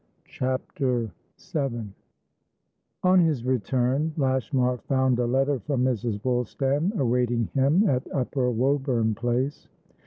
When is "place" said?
9.13-9.67